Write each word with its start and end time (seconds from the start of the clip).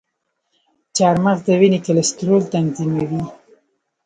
چارمغز 0.95 1.39
د 1.47 1.49
وینې 1.59 1.79
کلسترول 1.87 2.43
تنظیموي. 2.53 3.23